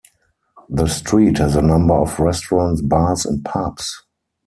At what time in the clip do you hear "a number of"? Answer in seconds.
1.55-2.19